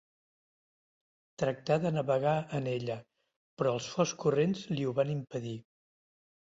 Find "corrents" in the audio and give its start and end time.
4.27-4.67